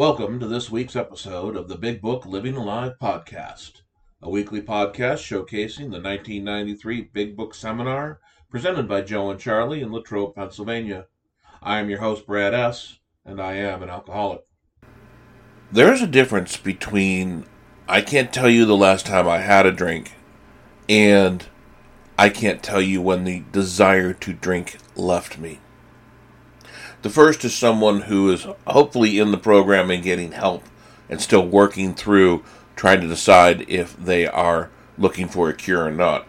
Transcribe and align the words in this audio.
Welcome 0.00 0.40
to 0.40 0.46
this 0.46 0.70
week's 0.70 0.96
episode 0.96 1.56
of 1.56 1.68
the 1.68 1.76
Big 1.76 2.00
Book 2.00 2.24
Living 2.24 2.56
Alive 2.56 2.94
podcast, 3.02 3.82
a 4.22 4.30
weekly 4.30 4.62
podcast 4.62 5.18
showcasing 5.18 5.90
the 5.90 6.00
1993 6.00 7.10
Big 7.12 7.36
Book 7.36 7.54
Seminar 7.54 8.18
presented 8.48 8.88
by 8.88 9.02
Joe 9.02 9.30
and 9.30 9.38
Charlie 9.38 9.82
in 9.82 9.92
Latrobe, 9.92 10.34
Pennsylvania. 10.34 11.04
I 11.62 11.80
am 11.80 11.90
your 11.90 11.98
host, 11.98 12.26
Brad 12.26 12.54
S., 12.54 12.98
and 13.26 13.42
I 13.42 13.56
am 13.56 13.82
an 13.82 13.90
alcoholic. 13.90 14.40
There's 15.70 16.00
a 16.00 16.06
difference 16.06 16.56
between 16.56 17.44
I 17.86 18.00
can't 18.00 18.32
tell 18.32 18.48
you 18.48 18.64
the 18.64 18.78
last 18.78 19.04
time 19.04 19.28
I 19.28 19.40
had 19.40 19.66
a 19.66 19.70
drink 19.70 20.14
and 20.88 21.46
I 22.18 22.30
can't 22.30 22.62
tell 22.62 22.80
you 22.80 23.02
when 23.02 23.24
the 23.24 23.40
desire 23.52 24.14
to 24.14 24.32
drink 24.32 24.78
left 24.96 25.36
me. 25.36 25.58
The 27.02 27.10
first 27.10 27.44
is 27.44 27.54
someone 27.54 28.02
who 28.02 28.30
is 28.30 28.46
hopefully 28.66 29.18
in 29.18 29.30
the 29.30 29.38
program 29.38 29.90
and 29.90 30.02
getting 30.02 30.32
help 30.32 30.64
and 31.08 31.20
still 31.20 31.46
working 31.46 31.94
through 31.94 32.44
trying 32.76 33.00
to 33.00 33.08
decide 33.08 33.64
if 33.68 33.96
they 33.96 34.26
are 34.26 34.70
looking 34.98 35.28
for 35.28 35.48
a 35.48 35.54
cure 35.54 35.84
or 35.84 35.90
not. 35.90 36.26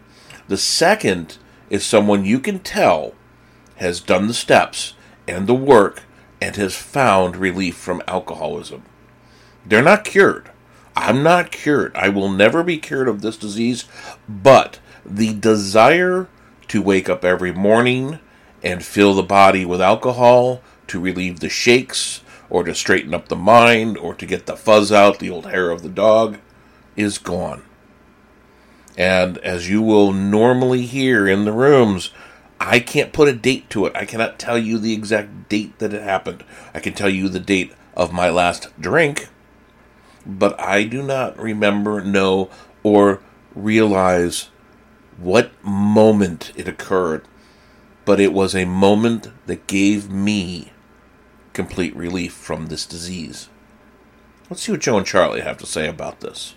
The 0.47 0.57
second 0.57 1.37
is 1.69 1.85
someone 1.85 2.25
you 2.25 2.39
can 2.39 2.59
tell 2.59 3.13
has 3.75 3.99
done 3.99 4.27
the 4.27 4.33
steps 4.33 4.93
and 5.27 5.47
the 5.47 5.53
work 5.53 6.03
and 6.41 6.55
has 6.55 6.75
found 6.75 7.35
relief 7.35 7.75
from 7.75 8.01
alcoholism. 8.07 8.83
They're 9.65 9.81
not 9.81 10.03
cured. 10.03 10.51
I'm 10.95 11.23
not 11.23 11.51
cured. 11.51 11.95
I 11.95 12.09
will 12.09 12.29
never 12.29 12.63
be 12.63 12.77
cured 12.77 13.07
of 13.07 13.21
this 13.21 13.37
disease, 13.37 13.85
but 14.27 14.79
the 15.05 15.33
desire 15.33 16.27
to 16.67 16.81
wake 16.81 17.09
up 17.09 17.23
every 17.23 17.51
morning 17.51 18.19
and 18.63 18.83
fill 18.83 19.13
the 19.13 19.23
body 19.23 19.65
with 19.65 19.81
alcohol 19.81 20.61
to 20.91 20.99
relieve 20.99 21.39
the 21.39 21.47
shakes 21.47 22.21
or 22.49 22.65
to 22.65 22.75
straighten 22.75 23.13
up 23.13 23.29
the 23.29 23.35
mind 23.35 23.97
or 23.97 24.13
to 24.13 24.25
get 24.25 24.45
the 24.45 24.57
fuzz 24.57 24.91
out, 24.91 25.19
the 25.19 25.29
old 25.29 25.45
hair 25.45 25.69
of 25.69 25.83
the 25.83 25.89
dog, 25.89 26.37
is 26.97 27.17
gone. 27.17 27.63
And 28.97 29.37
as 29.37 29.69
you 29.69 29.81
will 29.81 30.11
normally 30.11 30.85
hear 30.85 31.29
in 31.29 31.45
the 31.45 31.53
rooms, 31.53 32.11
I 32.59 32.81
can't 32.81 33.13
put 33.13 33.29
a 33.29 33.33
date 33.33 33.69
to 33.69 33.85
it. 33.85 33.95
I 33.95 34.03
cannot 34.03 34.37
tell 34.37 34.57
you 34.57 34.77
the 34.77 34.93
exact 34.93 35.47
date 35.47 35.79
that 35.79 35.93
it 35.93 36.01
happened. 36.01 36.43
I 36.73 36.81
can 36.81 36.93
tell 36.93 37.09
you 37.09 37.29
the 37.29 37.39
date 37.39 37.73
of 37.95 38.11
my 38.11 38.29
last 38.29 38.67
drink, 38.79 39.29
but 40.25 40.59
I 40.59 40.83
do 40.83 41.01
not 41.01 41.39
remember, 41.39 42.01
know, 42.01 42.49
or 42.83 43.21
realize 43.55 44.49
what 45.17 45.51
moment 45.63 46.51
it 46.57 46.67
occurred 46.67 47.25
but 48.05 48.19
it 48.19 48.33
was 48.33 48.55
a 48.55 48.65
moment 48.65 49.29
that 49.45 49.67
gave 49.67 50.09
me 50.09 50.71
complete 51.53 51.95
relief 51.95 52.33
from 52.33 52.67
this 52.67 52.85
disease. 52.85 53.49
Let's 54.49 54.63
see 54.63 54.71
what 54.71 54.81
Joe 54.81 54.97
and 54.97 55.05
Charlie 55.05 55.41
have 55.41 55.57
to 55.59 55.65
say 55.65 55.87
about 55.87 56.19
this. 56.19 56.55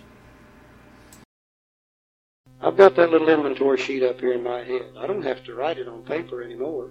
I've 2.61 2.77
got 2.77 2.95
that 2.95 3.11
little 3.11 3.29
inventory 3.29 3.77
sheet 3.77 4.03
up 4.03 4.19
here 4.19 4.33
in 4.33 4.43
my 4.43 4.63
head. 4.63 4.87
I 4.97 5.07
don't 5.07 5.21
have 5.21 5.43
to 5.43 5.55
write 5.55 5.77
it 5.77 5.87
on 5.87 6.03
paper 6.03 6.41
anymore. 6.41 6.89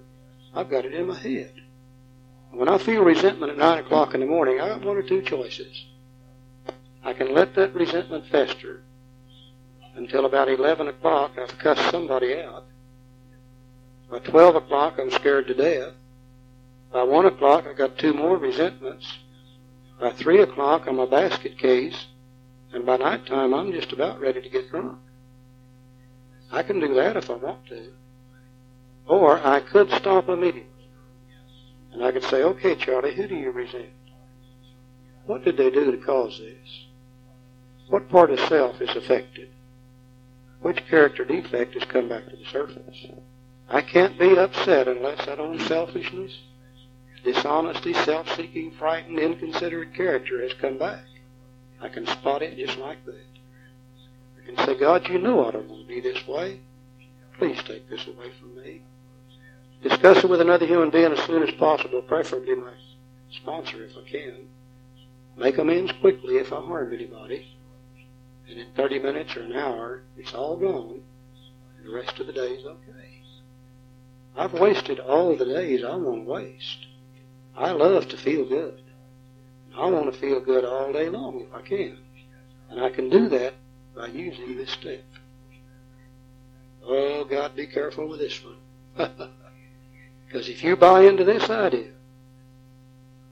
I've 0.54 0.70
got 0.70 0.84
it 0.84 0.94
in 0.94 1.06
my 1.06 1.18
head. 1.18 1.52
When 2.52 2.68
I 2.68 2.78
feel 2.78 3.02
resentment 3.02 3.52
at 3.52 3.58
9 3.58 3.78
o'clock 3.78 4.14
in 4.14 4.20
the 4.20 4.26
morning, 4.26 4.60
I 4.60 4.68
have 4.68 4.84
one 4.84 4.96
or 4.96 5.02
two 5.02 5.22
choices. 5.22 5.86
I 7.02 7.12
can 7.12 7.34
let 7.34 7.54
that 7.56 7.74
resentment 7.74 8.26
fester 8.28 8.82
until 9.96 10.26
about 10.26 10.48
11 10.48 10.88
o'clock 10.88 11.32
I've 11.38 11.58
cussed 11.58 11.90
somebody 11.90 12.40
out 12.40 12.64
by 14.14 14.20
12 14.20 14.54
o'clock, 14.54 14.98
I'm 15.00 15.10
scared 15.10 15.48
to 15.48 15.54
death. 15.54 15.92
By 16.94 17.02
1 17.02 17.26
o'clock, 17.26 17.66
I 17.66 17.72
got 17.72 17.98
two 17.98 18.14
more 18.14 18.36
resentments. 18.36 19.18
By 20.00 20.12
3 20.12 20.42
o'clock, 20.42 20.84
I'm 20.86 21.00
a 21.00 21.08
basket 21.08 21.58
case. 21.58 22.06
And 22.72 22.86
by 22.86 22.98
night 22.98 23.26
time, 23.26 23.52
I'm 23.52 23.72
just 23.72 23.90
about 23.90 24.20
ready 24.20 24.40
to 24.40 24.48
get 24.48 24.70
drunk. 24.70 25.00
I 26.52 26.62
can 26.62 26.78
do 26.78 26.94
that 26.94 27.16
if 27.16 27.30
I 27.30 27.34
want 27.34 27.66
to. 27.66 27.90
Or 29.08 29.44
I 29.44 29.58
could 29.58 29.90
stop 29.90 30.28
immediately. 30.28 30.70
And 31.92 32.04
I 32.04 32.12
could 32.12 32.22
say, 32.22 32.44
okay, 32.44 32.76
Charlie, 32.76 33.16
who 33.16 33.26
do 33.26 33.34
you 33.34 33.50
resent? 33.50 33.90
What 35.26 35.44
did 35.44 35.56
they 35.56 35.70
do 35.70 35.90
to 35.90 35.98
cause 35.98 36.38
this? 36.38 36.84
What 37.88 38.08
part 38.08 38.30
of 38.30 38.38
self 38.38 38.80
is 38.80 38.94
affected? 38.94 39.48
Which 40.60 40.86
character 40.86 41.24
defect 41.24 41.74
has 41.74 41.84
come 41.88 42.08
back 42.08 42.26
to 42.26 42.36
the 42.36 42.44
surface? 42.52 43.06
I 43.68 43.82
can't 43.82 44.16
be 44.16 44.38
upset 44.38 44.86
unless 44.86 45.26
that 45.26 45.40
own 45.40 45.58
selfishness, 45.58 46.38
dishonesty, 47.24 47.94
self-seeking, 47.94 48.72
frightened, 48.72 49.18
inconsiderate 49.18 49.94
character 49.94 50.42
has 50.42 50.52
come 50.60 50.78
back. 50.78 51.04
I 51.80 51.88
can 51.88 52.06
spot 52.06 52.42
it 52.42 52.56
just 52.56 52.78
like 52.78 53.04
that. 53.06 53.24
I 54.38 54.46
can 54.46 54.56
say, 54.66 54.78
God, 54.78 55.08
you 55.08 55.18
know 55.18 55.46
I 55.46 55.50
don't 55.52 55.68
want 55.68 55.82
to 55.82 55.88
be 55.88 56.00
this 56.00 56.26
way. 56.26 56.60
Please 57.38 57.58
take 57.64 57.88
this 57.88 58.06
away 58.06 58.30
from 58.38 58.56
me. 58.56 58.82
Discuss 59.82 60.24
it 60.24 60.30
with 60.30 60.40
another 60.40 60.66
human 60.66 60.90
being 60.90 61.12
as 61.12 61.22
soon 61.24 61.42
as 61.42 61.54
possible, 61.54 62.00
preferably 62.02 62.54
my 62.54 62.72
sponsor 63.32 63.84
if 63.84 63.96
I 63.96 64.08
can. 64.08 64.48
Make 65.36 65.58
amends 65.58 65.92
quickly 66.00 66.36
if 66.36 66.52
I 66.52 66.60
harm 66.60 66.94
anybody. 66.94 67.46
And 68.48 68.58
in 68.58 68.66
30 68.76 69.00
minutes 69.00 69.36
or 69.36 69.42
an 69.42 69.54
hour, 69.54 70.02
it's 70.16 70.32
all 70.32 70.56
gone. 70.56 71.00
And 71.78 71.86
the 71.86 71.94
rest 71.94 72.18
of 72.20 72.26
the 72.26 72.32
day 72.32 72.52
is 72.52 72.64
okay. 72.64 73.04
I've 74.36 74.52
wasted 74.52 75.00
all 75.00 75.36
the 75.36 75.44
days 75.44 75.84
I 75.84 75.94
want 75.96 76.24
to 76.24 76.30
waste. 76.30 76.86
I 77.56 77.70
love 77.70 78.08
to 78.08 78.16
feel 78.16 78.44
good. 78.44 78.80
I 79.76 79.88
want 79.88 80.12
to 80.12 80.18
feel 80.18 80.40
good 80.40 80.64
all 80.64 80.92
day 80.92 81.08
long 81.08 81.40
if 81.40 81.54
I 81.54 81.62
can. 81.62 81.98
And 82.70 82.80
I 82.80 82.90
can 82.90 83.10
do 83.10 83.28
that 83.28 83.54
by 83.94 84.06
using 84.06 84.56
this 84.56 84.70
step. 84.70 85.04
Oh, 86.84 87.24
God, 87.24 87.56
be 87.56 87.66
careful 87.66 88.08
with 88.08 88.20
this 88.20 88.40
one. 88.44 89.10
Because 90.34 90.48
if 90.48 90.64
you 90.64 90.74
buy 90.74 91.02
into 91.02 91.22
this 91.22 91.48
idea, 91.48 91.92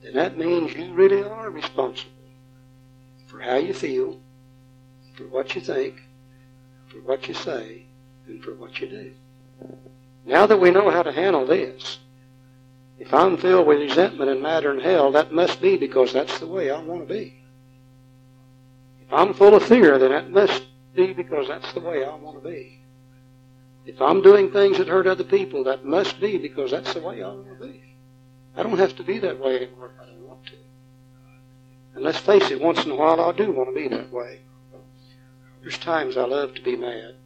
then 0.05 0.15
that 0.15 0.38
means 0.38 0.72
you 0.72 0.93
really 0.93 1.25
are 1.25 1.50
responsible 1.50 2.12
for 3.27 3.41
how 3.41 3.56
you 3.56 3.75
feel, 3.75 4.21
for 5.16 5.25
what 5.25 5.56
you 5.56 5.61
think, 5.61 6.00
for 6.87 6.99
what 6.99 7.27
you 7.27 7.34
say, 7.34 7.87
and 8.28 8.41
for 8.44 8.55
what 8.55 8.78
you 8.81 8.87
do. 8.87 9.12
Now 10.25 10.47
that 10.47 10.61
we 10.61 10.71
know 10.71 10.91
how 10.91 11.03
to 11.03 11.11
handle 11.11 11.44
this, 11.44 11.99
if 13.02 13.12
I'm 13.12 13.36
filled 13.36 13.66
with 13.66 13.80
resentment 13.80 14.30
and 14.30 14.40
matter 14.40 14.70
and 14.70 14.80
hell, 14.80 15.10
that 15.10 15.32
must 15.32 15.60
be 15.60 15.76
because 15.76 16.12
that's 16.12 16.38
the 16.38 16.46
way 16.46 16.70
I 16.70 16.80
want 16.80 17.08
to 17.08 17.12
be. 17.12 17.34
If 19.00 19.12
I'm 19.12 19.34
full 19.34 19.56
of 19.56 19.64
fear, 19.64 19.98
then 19.98 20.12
that 20.12 20.30
must 20.30 20.62
be 20.94 21.12
because 21.12 21.48
that's 21.48 21.72
the 21.72 21.80
way 21.80 22.04
I 22.04 22.14
want 22.14 22.40
to 22.40 22.48
be. 22.48 22.80
If 23.86 24.00
I'm 24.00 24.22
doing 24.22 24.52
things 24.52 24.78
that 24.78 24.86
hurt 24.86 25.08
other 25.08 25.24
people, 25.24 25.64
that 25.64 25.84
must 25.84 26.20
be 26.20 26.38
because 26.38 26.70
that's 26.70 26.94
the 26.94 27.00
way 27.00 27.24
I 27.24 27.26
want 27.26 27.58
to 27.58 27.66
be. 27.66 27.82
I 28.56 28.62
don't 28.62 28.78
have 28.78 28.94
to 28.94 29.02
be 29.02 29.19
that 29.19 29.40
way 29.40 29.56
anymore 29.56 29.90
if 29.92 30.00
I 30.00 30.06
don't 30.06 30.28
want 30.28 30.46
to. 30.46 30.56
And 31.96 32.04
let's 32.04 32.19
face 32.19 32.52
it, 32.52 32.60
once 32.60 32.84
in 32.84 32.92
a 32.92 32.96
while 32.96 33.20
I 33.20 33.32
do 33.32 33.50
want 33.50 33.69
to 33.69 33.74
be 33.74 33.88
that 33.88 34.12
way. 34.12 34.42
There's 35.60 35.78
times 35.78 36.16
I 36.16 36.24
love 36.24 36.54
to 36.54 36.62
be 36.62 36.76
mad. 36.76 37.16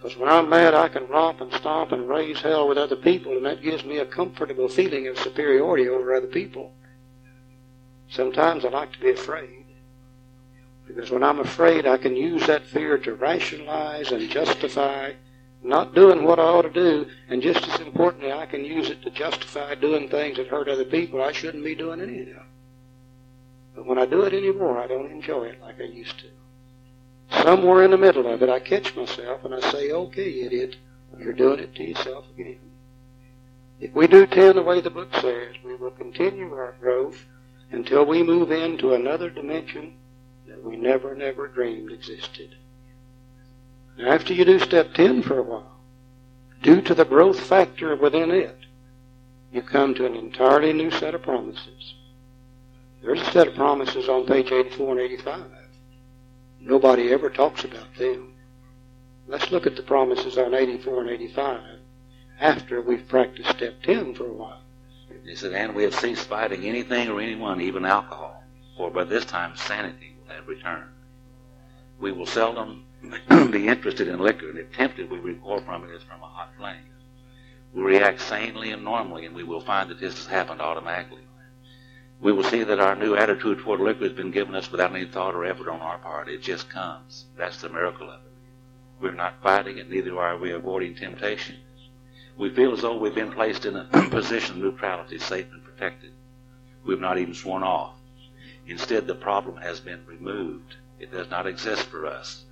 Because 0.00 0.16
when 0.16 0.30
I'm 0.30 0.48
mad, 0.48 0.72
I 0.72 0.88
can 0.88 1.06
romp 1.08 1.42
and 1.42 1.52
stomp 1.52 1.92
and 1.92 2.08
raise 2.08 2.40
hell 2.40 2.66
with 2.66 2.78
other 2.78 2.96
people, 2.96 3.36
and 3.36 3.44
that 3.44 3.60
gives 3.60 3.84
me 3.84 3.98
a 3.98 4.06
comfortable 4.06 4.66
feeling 4.66 5.06
of 5.08 5.18
superiority 5.18 5.90
over 5.90 6.14
other 6.14 6.26
people. 6.26 6.72
Sometimes 8.08 8.64
I 8.64 8.70
like 8.70 8.92
to 8.92 9.00
be 9.00 9.10
afraid. 9.10 9.66
Because 10.86 11.10
when 11.10 11.22
I'm 11.22 11.38
afraid, 11.38 11.86
I 11.86 11.98
can 11.98 12.16
use 12.16 12.46
that 12.46 12.64
fear 12.64 12.96
to 12.96 13.14
rationalize 13.14 14.10
and 14.10 14.30
justify 14.30 15.12
not 15.62 15.94
doing 15.94 16.24
what 16.24 16.38
I 16.38 16.44
ought 16.44 16.62
to 16.62 16.70
do, 16.70 17.06
and 17.28 17.42
just 17.42 17.68
as 17.68 17.80
importantly, 17.80 18.32
I 18.32 18.46
can 18.46 18.64
use 18.64 18.88
it 18.88 19.02
to 19.02 19.10
justify 19.10 19.74
doing 19.74 20.08
things 20.08 20.38
that 20.38 20.48
hurt 20.48 20.70
other 20.70 20.86
people 20.86 21.22
I 21.22 21.32
shouldn't 21.32 21.62
be 21.62 21.74
doing 21.74 22.00
anyhow. 22.00 22.42
But 23.74 23.84
when 23.84 23.98
I 23.98 24.06
do 24.06 24.22
it 24.22 24.32
anymore, 24.32 24.78
I 24.78 24.86
don't 24.86 25.10
enjoy 25.10 25.44
it 25.44 25.60
like 25.60 25.78
I 25.78 25.84
used 25.84 26.18
to. 26.20 26.26
Somewhere 27.32 27.84
in 27.84 27.90
the 27.90 27.98
middle 27.98 28.26
of 28.26 28.42
it, 28.42 28.48
I 28.48 28.60
catch 28.60 28.94
myself 28.96 29.44
and 29.44 29.54
I 29.54 29.60
say, 29.70 29.90
okay, 29.92 30.40
idiot, 30.40 30.76
you're 31.18 31.32
doing 31.32 31.60
it 31.60 31.74
to 31.76 31.84
yourself 31.84 32.24
again. 32.34 32.58
If 33.80 33.94
we 33.94 34.06
do 34.06 34.26
ten 34.26 34.56
the 34.56 34.62
way 34.62 34.80
the 34.80 34.90
book 34.90 35.14
says, 35.14 35.54
we 35.64 35.74
will 35.74 35.92
continue 35.92 36.52
our 36.52 36.74
growth 36.80 37.24
until 37.70 38.04
we 38.04 38.22
move 38.22 38.50
into 38.50 38.94
another 38.94 39.30
dimension 39.30 39.94
that 40.48 40.62
we 40.62 40.76
never, 40.76 41.14
never 41.14 41.48
dreamed 41.48 41.92
existed. 41.92 42.56
Now, 43.96 44.12
after 44.12 44.34
you 44.34 44.44
do 44.44 44.58
step 44.58 44.92
10 44.94 45.22
for 45.22 45.38
a 45.38 45.42
while, 45.42 45.80
due 46.62 46.80
to 46.82 46.94
the 46.94 47.04
growth 47.04 47.40
factor 47.40 47.94
within 47.96 48.30
it, 48.30 48.56
you 49.52 49.62
come 49.62 49.94
to 49.94 50.06
an 50.06 50.14
entirely 50.14 50.72
new 50.72 50.90
set 50.90 51.14
of 51.14 51.22
promises. 51.22 51.94
There's 53.02 53.20
a 53.20 53.30
set 53.30 53.48
of 53.48 53.54
promises 53.54 54.08
on 54.08 54.26
page 54.26 54.52
84 54.52 54.92
and 54.92 55.00
85. 55.00 55.44
Nobody 56.60 57.10
ever 57.10 57.30
talks 57.30 57.64
about 57.64 57.94
them. 57.96 58.34
Let's 59.26 59.50
look 59.50 59.66
at 59.66 59.76
the 59.76 59.82
promises 59.82 60.36
on 60.36 60.54
84 60.54 61.02
and 61.02 61.10
85 61.10 61.60
after 62.38 62.82
we've 62.82 63.08
practiced 63.08 63.50
step 63.50 63.82
10 63.82 64.14
for 64.14 64.26
a 64.26 64.32
while. 64.32 64.60
He 65.24 65.34
said, 65.34 65.52
and 65.52 65.74
we 65.74 65.84
have 65.84 65.94
ceased 65.94 66.28
fighting 66.28 66.64
anything 66.64 67.08
or 67.08 67.20
anyone, 67.20 67.60
even 67.60 67.84
alcohol. 67.84 68.42
for 68.76 68.90
by 68.90 69.04
this 69.04 69.24
time 69.24 69.56
sanity 69.56 70.16
will 70.20 70.34
have 70.34 70.48
returned. 70.48 70.90
We 71.98 72.12
will 72.12 72.26
seldom 72.26 72.84
be 73.50 73.68
interested 73.68 74.08
in 74.08 74.18
liquor, 74.18 74.50
and 74.50 74.58
if 74.58 74.72
tempted, 74.72 75.10
we 75.10 75.18
recoil 75.18 75.60
from 75.60 75.84
it 75.84 75.94
as 75.94 76.02
from 76.02 76.22
a 76.22 76.26
hot 76.26 76.50
flame. 76.58 76.84
We 77.72 77.82
react 77.82 78.20
sanely 78.20 78.70
and 78.72 78.84
normally, 78.84 79.24
and 79.26 79.34
we 79.34 79.44
will 79.44 79.60
find 79.60 79.88
that 79.90 80.00
this 80.00 80.16
has 80.16 80.26
happened 80.26 80.60
automatically. 80.60 81.22
We 82.22 82.32
will 82.32 82.44
see 82.44 82.62
that 82.64 82.80
our 82.80 82.94
new 82.94 83.16
attitude 83.16 83.60
toward 83.60 83.80
liquor 83.80 84.04
has 84.04 84.12
been 84.12 84.30
given 84.30 84.54
us 84.54 84.70
without 84.70 84.94
any 84.94 85.06
thought 85.06 85.34
or 85.34 85.46
effort 85.46 85.68
on 85.70 85.80
our 85.80 85.96
part. 85.98 86.28
It 86.28 86.42
just 86.42 86.68
comes. 86.68 87.24
That's 87.36 87.62
the 87.62 87.70
miracle 87.70 88.10
of 88.10 88.20
it. 88.20 88.32
We're 89.00 89.12
not 89.12 89.42
fighting 89.42 89.78
it, 89.78 89.88
neither 89.88 90.18
are 90.20 90.36
we 90.36 90.52
avoiding 90.52 90.94
temptation. 90.94 91.56
We 92.36 92.50
feel 92.50 92.74
as 92.74 92.82
though 92.82 92.98
we've 92.98 93.14
been 93.14 93.32
placed 93.32 93.64
in 93.64 93.74
a 93.74 93.84
position 94.10 94.56
of 94.56 94.62
neutrality, 94.62 95.18
safe 95.18 95.46
and 95.50 95.64
protected. 95.64 96.12
We've 96.84 97.00
not 97.00 97.16
even 97.16 97.32
sworn 97.32 97.62
off. 97.62 97.94
Instead, 98.66 99.06
the 99.06 99.14
problem 99.14 99.56
has 99.56 99.80
been 99.80 100.04
removed. 100.04 100.76
It 100.98 101.10
does 101.10 101.30
not 101.30 101.46
exist 101.46 101.86
for 101.86 102.06
us. 102.06 102.44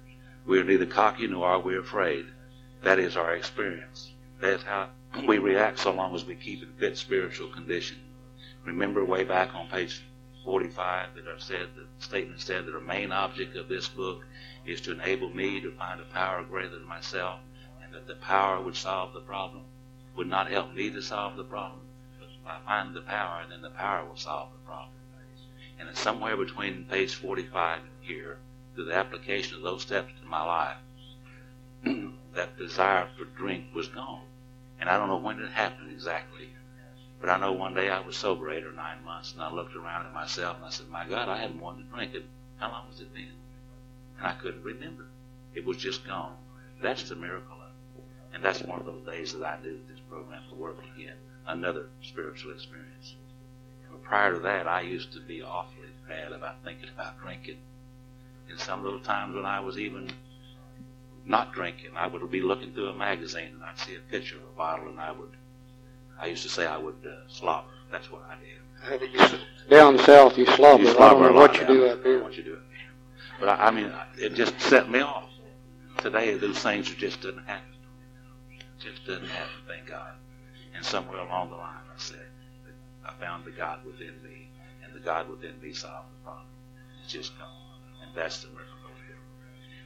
We 0.47 0.59
are 0.59 0.65
neither 0.65 0.87
cocky 0.87 1.27
nor 1.27 1.47
are 1.47 1.61
we 1.61 1.77
afraid. 1.77 2.25
That 2.83 2.99
is 2.99 3.19
our 3.19 3.35
experience. 3.35 4.13
That 4.41 4.55
is 4.55 4.63
how 4.63 4.89
we 5.27 5.37
react 5.37 5.79
so 5.79 5.93
long 5.93 6.15
as 6.15 6.25
we 6.25 6.37
keep 6.37 6.63
in 6.63 6.73
fit 6.73 6.97
spiritual 6.97 7.49
condition. 7.51 7.99
Remember 8.65 9.05
way 9.05 9.25
back 9.25 9.55
on 9.55 9.69
page 9.69 10.03
45 10.45 11.15
that 11.15 11.29
I 11.29 11.39
said, 11.39 11.69
the 11.77 11.87
statement 11.99 12.41
said 12.41 12.67
that 12.67 12.73
the 12.73 12.81
main 12.81 13.13
object 13.13 13.57
of 13.57 13.69
this 13.69 13.89
book 13.89 14.25
is 14.65 14.81
to 14.83 14.93
enable 14.93 15.31
me 15.31 15.61
to 15.61 15.73
find 15.73 16.01
a 16.01 16.05
power 16.05 16.43
greater 16.43 16.71
than 16.71 16.87
myself, 16.87 17.41
and 17.83 17.93
that 17.95 18.07
the 18.07 18.15
power 18.15 18.61
would 18.61 18.77
solve 18.77 19.13
the 19.13 19.21
problem. 19.21 19.65
Would 20.17 20.27
not 20.27 20.51
help 20.51 20.75
me 20.75 20.91
to 20.91 21.03
solve 21.03 21.37
the 21.37 21.45
problem, 21.45 21.81
but 22.19 22.29
if 22.29 22.47
I 22.47 22.59
find 22.65 22.95
the 22.95 23.03
power, 23.03 23.45
then 23.49 23.63
the 23.63 23.71
power 23.71 24.05
will 24.05 24.17
solve 24.17 24.53
the 24.53 24.67
problem. 24.67 24.95
And 25.79 25.89
it's 25.89 26.01
somewhere 26.01 26.37
between 26.37 26.87
page 26.87 27.15
45 27.15 27.81
and 27.81 27.89
here, 28.01 28.39
through 28.75 28.87
the 28.87 28.95
application 28.95 29.57
of 29.57 29.63
those 29.63 29.83
steps 29.83 30.13
to 30.21 30.27
my 30.27 30.43
life, 30.43 30.77
that 32.35 32.57
desire 32.59 33.09
for 33.17 33.25
drink 33.25 33.67
was 33.75 33.89
gone. 33.89 34.25
And 34.81 34.89
I 34.89 34.97
don't 34.97 35.09
know 35.09 35.19
when 35.19 35.41
it 35.41 35.51
happened 35.51 35.91
exactly, 35.93 36.51
but 37.21 37.31
I 37.31 37.39
know 37.39 37.53
one 37.53 37.75
day 37.75 37.91
I 37.91 38.01
was 38.01 38.17
sober 38.17 38.51
eight 38.51 38.65
or 38.65 38.73
nine 38.73 39.05
months, 39.05 39.33
and 39.33 39.43
I 39.43 39.53
looked 39.53 39.75
around 39.75 40.07
at 40.07 40.15
myself 40.15 40.57
and 40.57 40.67
I 40.67 40.71
said, 40.71 40.89
My 40.89 41.07
God, 41.07 41.29
I 41.29 41.39
hadn't 41.39 41.61
wanted 41.61 41.85
to 41.85 41.95
drink 41.95 42.15
it. 42.15 42.25
How 42.59 42.71
long 42.71 42.87
has 42.91 43.01
it 43.01 43.13
been? 43.13 43.33
And 44.19 44.27
I 44.27 44.33
couldn't 44.35 44.63
remember. 44.63 45.07
It 45.55 45.65
was 45.65 45.77
just 45.77 46.07
gone. 46.07 46.37
That's 46.81 47.09
the 47.09 47.17
miracle 47.17 47.57
of 47.57 47.69
it. 47.99 48.05
And 48.35 48.45
that's 48.45 48.63
one 48.63 48.79
of 48.79 48.87
those 48.87 49.05
days 49.05 49.33
that 49.33 49.45
I 49.45 49.61
knew 49.63 49.81
this 49.89 49.99
program 50.09 50.43
would 50.51 50.61
work 50.61 50.79
again. 50.95 51.17
Another 51.47 51.87
spiritual 52.03 52.53
experience. 52.53 53.15
But 53.91 54.03
prior 54.03 54.35
to 54.35 54.41
that, 54.41 54.69
I 54.69 54.83
used 54.83 55.13
to 55.15 55.21
be 55.21 55.43
awfully 55.43 55.89
bad 56.09 56.33
about 56.33 56.63
thinking 56.65 56.89
about 56.95 57.21
drinking. 57.21 57.59
And 58.49 58.61
some 58.61 58.85
little 58.85 59.01
times 59.01 59.35
when 59.35 59.45
I 59.45 59.61
was 59.61 59.79
even 59.79 60.11
not 61.27 61.53
drinking, 61.53 61.97
I 61.97 62.07
would 62.07 62.31
be 62.31 62.41
looking 62.43 62.73
through 62.73 62.89
a 62.89 62.95
magazine 62.95 63.55
and 63.55 63.65
I'd 63.65 63.79
see 63.79 63.97
a 63.97 64.11
picture 64.11 64.37
of 64.37 64.43
a 64.43 64.57
bottle 64.57 64.89
and 64.89 65.01
I 65.01 65.13
would 65.13 65.33
I 66.21 66.27
used 66.27 66.43
to 66.43 66.49
say 66.49 66.67
I 66.67 66.77
would 66.77 66.97
uh, 67.07 67.29
slobber. 67.29 67.69
That's 67.91 68.11
what 68.11 68.23
I 68.29 68.37
did. 68.37 69.41
Down 69.71 69.99
south, 69.99 70.39
you 70.39 70.47
slobber. 70.47 70.83
You 70.83 70.91
slobber 70.91 71.25
I 71.25 71.29
don't 71.29 71.35
know 71.35 71.39
a 71.39 71.41
lot 71.41 71.51
what 71.51 71.61
you 71.61 71.67
do 71.67 71.87
up 71.87 72.03
here. 72.03 72.23
What 72.23 72.37
you 72.37 72.43
do 72.43 72.55
up 72.55 72.63
here. 72.71 72.91
But 73.41 73.49
I, 73.51 73.67
I 73.67 73.71
mean, 73.71 73.93
it 74.17 74.35
just 74.35 74.59
set 74.61 74.91
me 74.91 75.01
off. 75.01 75.25
Today, 75.99 76.35
those 76.35 76.59
things 76.59 76.89
just 76.95 77.21
didn't 77.21 77.45
happen. 77.45 77.65
Just 78.79 79.05
didn't 79.05 79.29
happen, 79.29 79.53
thank 79.67 79.87
God. 79.87 80.13
And 80.75 80.85
somewhere 80.85 81.19
along 81.19 81.51
the 81.51 81.57
line, 81.57 81.83
I 81.93 81.99
said, 81.99 82.27
I 83.05 83.13
found 83.21 83.45
the 83.45 83.51
God 83.51 83.85
within 83.85 84.15
me, 84.23 84.51
and 84.85 84.95
the 84.95 85.01
God 85.01 85.29
within 85.29 85.61
me 85.61 85.73
solved 85.73 86.09
the 86.13 86.25
problem. 86.25 86.47
It's 87.03 87.13
just 87.13 87.37
gone. 87.39 87.49
And 88.03 88.13
that's 88.15 88.43
the 88.43 88.49
miracle 88.49 88.95
here. 89.07 89.19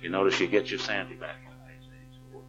You 0.02 0.11
notice 0.11 0.38
you 0.38 0.49
get 0.49 0.70
your 0.70 0.81
sanity 0.81 1.14
back 1.14 1.37
on 1.49 1.55
page 1.67 1.88
84. 2.31 2.43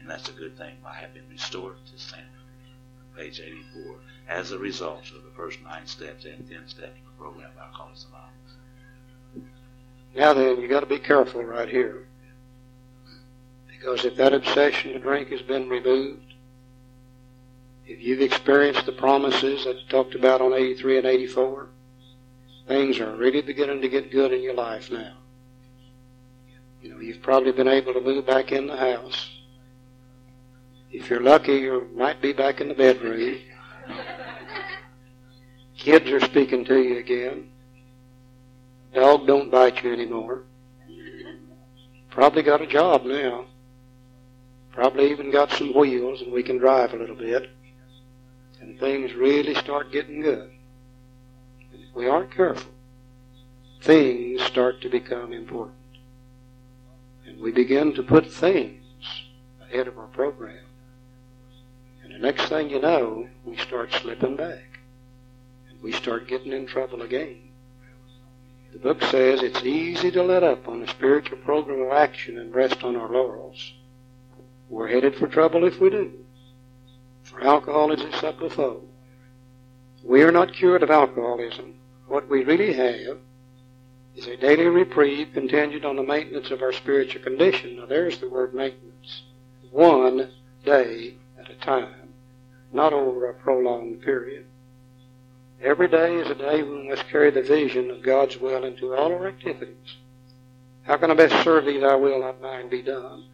And 0.00 0.08
that's 0.10 0.28
a 0.28 0.32
good 0.32 0.56
thing. 0.56 0.76
I 0.86 0.94
have 0.94 1.12
been 1.12 1.28
restored 1.28 1.76
to 1.86 1.98
sanity 1.98 2.37
page 3.18 3.40
84, 3.40 3.96
as 4.28 4.52
a 4.52 4.58
result 4.58 5.10
of 5.10 5.24
the 5.24 5.30
first 5.36 5.58
nine 5.62 5.86
steps 5.86 6.24
and 6.24 6.48
ten 6.48 6.68
steps 6.68 6.96
of 6.98 7.04
the 7.04 7.18
program 7.18 7.50
by 7.56 7.64
Alcoholics 7.64 8.06
Anonymous. 8.08 9.48
Now 10.14 10.34
then, 10.34 10.60
you 10.60 10.68
got 10.68 10.80
to 10.80 10.86
be 10.86 10.98
careful 10.98 11.42
right 11.42 11.68
here. 11.68 12.06
Because 13.68 14.04
if 14.04 14.16
that 14.16 14.34
obsession 14.34 14.92
to 14.92 14.98
drink 14.98 15.28
has 15.28 15.42
been 15.42 15.68
removed, 15.68 16.34
if 17.86 18.02
you've 18.02 18.20
experienced 18.20 18.86
the 18.86 18.92
promises 18.92 19.64
that 19.64 19.76
you 19.76 19.88
talked 19.88 20.14
about 20.14 20.40
on 20.40 20.52
83 20.52 20.98
and 20.98 21.06
84, 21.06 21.68
things 22.66 23.00
are 23.00 23.16
really 23.16 23.40
beginning 23.40 23.80
to 23.80 23.88
get 23.88 24.10
good 24.10 24.32
in 24.32 24.42
your 24.42 24.54
life 24.54 24.90
now. 24.90 25.14
You 26.82 26.90
know, 26.90 27.00
you've 27.00 27.22
probably 27.22 27.52
been 27.52 27.68
able 27.68 27.94
to 27.94 28.00
move 28.00 28.26
back 28.26 28.52
in 28.52 28.66
the 28.66 28.76
house. 28.76 29.37
If 30.90 31.10
you're 31.10 31.20
lucky, 31.20 31.54
you 31.54 31.88
might 31.94 32.22
be 32.22 32.32
back 32.32 32.60
in 32.60 32.68
the 32.68 32.74
bedroom. 32.74 33.38
Kids 35.76 36.10
are 36.10 36.20
speaking 36.20 36.64
to 36.64 36.78
you 36.78 36.98
again. 36.98 37.50
Dog 38.94 39.26
don't 39.26 39.50
bite 39.50 39.82
you 39.84 39.92
anymore. 39.92 40.44
Probably 42.10 42.42
got 42.42 42.62
a 42.62 42.66
job 42.66 43.04
now. 43.04 43.44
Probably 44.72 45.10
even 45.10 45.30
got 45.30 45.52
some 45.52 45.74
wheels 45.74 46.22
and 46.22 46.32
we 46.32 46.42
can 46.42 46.58
drive 46.58 46.94
a 46.94 46.96
little 46.96 47.16
bit. 47.16 47.50
And 48.60 48.78
things 48.80 49.14
really 49.14 49.54
start 49.54 49.92
getting 49.92 50.20
good. 50.20 50.50
And 51.72 51.82
if 51.82 51.94
we 51.94 52.08
aren't 52.08 52.34
careful, 52.34 52.72
things 53.82 54.42
start 54.42 54.80
to 54.80 54.88
become 54.88 55.32
important. 55.32 55.76
And 57.26 57.40
we 57.40 57.52
begin 57.52 57.94
to 57.94 58.02
put 58.02 58.30
things 58.30 58.82
ahead 59.62 59.86
of 59.86 59.98
our 59.98 60.06
program. 60.06 60.58
And 62.08 62.14
the 62.14 62.26
next 62.26 62.48
thing 62.48 62.70
you 62.70 62.80
know, 62.80 63.28
we 63.44 63.56
start 63.58 63.92
slipping 63.92 64.34
back. 64.36 64.80
And 65.68 65.82
we 65.82 65.92
start 65.92 66.26
getting 66.26 66.52
in 66.52 66.66
trouble 66.66 67.02
again. 67.02 67.36
The 68.72 68.78
book 68.78 69.02
says 69.02 69.42
it's 69.42 69.62
easy 69.62 70.10
to 70.12 70.22
let 70.22 70.42
up 70.42 70.68
on 70.68 70.80
the 70.80 70.86
spiritual 70.86 71.36
program 71.38 71.82
of 71.82 71.92
action 71.92 72.38
and 72.38 72.54
rest 72.54 72.82
on 72.82 72.96
our 72.96 73.10
laurels. 73.10 73.74
We're 74.70 74.88
headed 74.88 75.16
for 75.16 75.26
trouble 75.26 75.64
if 75.64 75.78
we 75.80 75.90
do. 75.90 76.12
For 77.24 77.44
alcohol 77.44 77.92
is 77.92 78.00
a 78.00 78.50
foe. 78.50 78.82
We 80.02 80.22
are 80.22 80.32
not 80.32 80.54
cured 80.54 80.82
of 80.82 80.90
alcoholism. 80.90 81.74
What 82.06 82.28
we 82.28 82.42
really 82.42 82.72
have 82.72 83.18
is 84.16 84.26
a 84.26 84.36
daily 84.36 84.66
reprieve 84.66 85.34
contingent 85.34 85.84
on 85.84 85.96
the 85.96 86.02
maintenance 86.02 86.50
of 86.50 86.62
our 86.62 86.72
spiritual 86.72 87.22
condition. 87.22 87.76
Now 87.76 87.86
there's 87.86 88.18
the 88.18 88.30
word 88.30 88.54
maintenance. 88.54 89.24
One 89.70 90.30
day 90.64 91.14
at 91.38 91.50
a 91.50 91.54
time, 91.54 91.97
not 92.72 92.92
over 92.92 93.28
a 93.28 93.34
prolonged 93.34 94.02
period. 94.02 94.46
Every 95.60 95.88
day 95.88 96.14
is 96.16 96.30
a 96.30 96.34
day 96.34 96.62
when 96.62 96.82
we 96.82 96.88
must 96.88 97.08
carry 97.08 97.30
the 97.30 97.42
vision 97.42 97.90
of 97.90 98.02
God's 98.02 98.38
will 98.38 98.64
into 98.64 98.94
all 98.94 99.12
our 99.12 99.26
activities. 99.26 99.96
How 100.82 100.96
can 100.96 101.10
I 101.10 101.14
best 101.14 101.42
serve 101.44 101.64
thee, 101.64 101.78
thy 101.78 101.96
will, 101.96 102.20
not 102.20 102.40
mine, 102.40 102.68
be 102.68 102.82
done? 102.82 103.24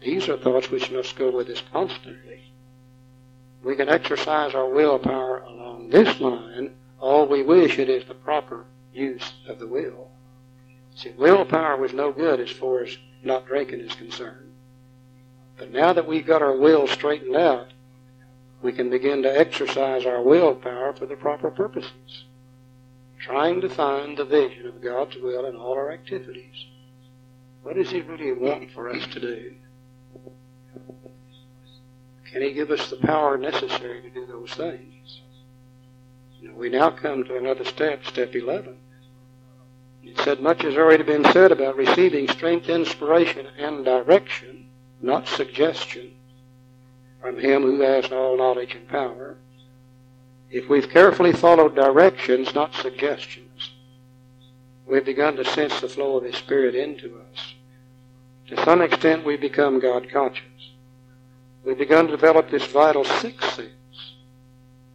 These 0.00 0.28
are 0.28 0.36
thoughts 0.36 0.70
which 0.70 0.90
must 0.90 1.16
go 1.16 1.30
with 1.30 1.48
us 1.48 1.62
constantly. 1.72 2.52
We 3.64 3.76
can 3.76 3.88
exercise 3.88 4.54
our 4.54 4.68
willpower 4.68 5.40
along 5.40 5.90
this 5.90 6.20
line. 6.20 6.74
All 7.00 7.26
we 7.26 7.42
wish 7.42 7.78
it 7.78 7.88
is 7.88 8.04
the 8.04 8.14
proper 8.14 8.64
use 8.92 9.32
of 9.48 9.58
the 9.58 9.66
will. 9.66 10.10
See, 10.94 11.12
willpower 11.16 11.76
was 11.76 11.92
no 11.92 12.12
good 12.12 12.40
as 12.40 12.50
far 12.50 12.82
as 12.82 12.96
not 13.22 13.46
drinking 13.46 13.80
is 13.80 13.94
concerned. 13.94 14.52
But 15.56 15.72
now 15.72 15.92
that 15.92 16.06
we've 16.06 16.26
got 16.26 16.42
our 16.42 16.56
will 16.56 16.86
straightened 16.86 17.36
out, 17.36 17.72
we 18.62 18.72
can 18.72 18.90
begin 18.90 19.22
to 19.22 19.38
exercise 19.38 20.04
our 20.04 20.22
willpower 20.22 20.92
for 20.92 21.06
the 21.06 21.16
proper 21.16 21.50
purposes, 21.50 22.24
trying 23.20 23.60
to 23.60 23.68
find 23.68 24.16
the 24.16 24.24
vision 24.24 24.66
of 24.66 24.82
God's 24.82 25.16
will 25.16 25.46
in 25.46 25.56
all 25.56 25.74
our 25.74 25.92
activities. 25.92 26.66
What 27.62 27.76
does 27.76 27.90
He 27.90 28.00
really 28.00 28.32
want 28.32 28.70
for 28.72 28.90
us 28.90 29.06
to 29.08 29.20
do? 29.20 29.54
Can 32.32 32.42
He 32.42 32.52
give 32.52 32.70
us 32.70 32.90
the 32.90 32.96
power 32.96 33.38
necessary 33.38 34.02
to 34.02 34.10
do 34.10 34.26
those 34.26 34.52
things? 34.54 35.20
We 36.56 36.68
now 36.68 36.90
come 36.90 37.24
to 37.24 37.36
another 37.36 37.64
step, 37.64 38.04
step 38.04 38.34
11. 38.34 38.76
It 40.02 40.18
said, 40.18 40.40
Much 40.40 40.62
has 40.62 40.76
already 40.76 41.04
been 41.04 41.24
said 41.26 41.52
about 41.52 41.76
receiving 41.76 42.26
strength, 42.28 42.68
inspiration, 42.68 43.46
and 43.58 43.84
direction, 43.84 44.68
not 45.00 45.28
suggestion, 45.28 46.14
from 47.20 47.38
Him 47.38 47.62
who 47.62 47.80
has 47.80 48.10
all 48.12 48.36
knowledge 48.36 48.74
and 48.74 48.88
power. 48.88 49.36
If 50.50 50.68
we've 50.68 50.88
carefully 50.88 51.32
followed 51.32 51.74
directions, 51.74 52.54
not 52.54 52.74
suggestions, 52.74 53.72
we've 54.86 55.04
begun 55.04 55.36
to 55.36 55.44
sense 55.44 55.80
the 55.80 55.88
flow 55.88 56.16
of 56.16 56.24
His 56.24 56.36
Spirit 56.36 56.74
into 56.74 57.18
us. 57.18 57.54
To 58.48 58.64
some 58.64 58.80
extent, 58.80 59.26
we've 59.26 59.40
become 59.40 59.78
God 59.78 60.08
conscious. 60.10 60.44
We've 61.64 61.76
begun 61.76 62.06
to 62.06 62.12
develop 62.12 62.50
this 62.50 62.66
vital 62.66 63.04
sixth 63.04 63.54
sense. 63.54 63.68